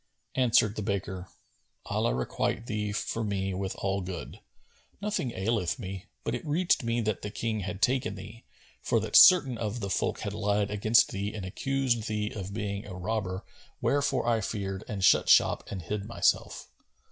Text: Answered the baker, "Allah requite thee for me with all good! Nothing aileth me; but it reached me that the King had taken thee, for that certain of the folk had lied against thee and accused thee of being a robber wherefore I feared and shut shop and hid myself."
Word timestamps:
Answered 0.33 0.75
the 0.77 0.81
baker, 0.81 1.27
"Allah 1.85 2.15
requite 2.15 2.65
thee 2.65 2.91
for 2.91 3.23
me 3.23 3.53
with 3.53 3.75
all 3.75 4.01
good! 4.01 4.39
Nothing 4.99 5.31
aileth 5.31 5.77
me; 5.77 6.07
but 6.23 6.33
it 6.33 6.43
reached 6.43 6.81
me 6.83 7.01
that 7.01 7.21
the 7.21 7.29
King 7.29 7.59
had 7.59 7.83
taken 7.83 8.15
thee, 8.15 8.43
for 8.81 8.99
that 8.99 9.15
certain 9.15 9.59
of 9.59 9.79
the 9.79 9.91
folk 9.91 10.21
had 10.21 10.33
lied 10.33 10.71
against 10.71 11.11
thee 11.11 11.31
and 11.35 11.45
accused 11.45 12.07
thee 12.07 12.31
of 12.31 12.51
being 12.51 12.83
a 12.87 12.95
robber 12.95 13.45
wherefore 13.79 14.25
I 14.27 14.41
feared 14.41 14.83
and 14.87 15.03
shut 15.05 15.29
shop 15.29 15.67
and 15.69 15.83
hid 15.83 16.05
myself." 16.05 16.67